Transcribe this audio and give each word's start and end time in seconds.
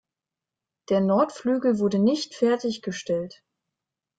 Der 0.89 0.99
Nordflügel 0.99 1.77
wurde 1.77 1.99
nicht 1.99 2.33
fertiggestellt. 2.33 3.43